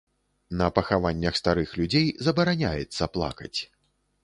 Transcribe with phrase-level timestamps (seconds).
[0.61, 3.55] На пахаваннях старых людзей забараняецца плакаць.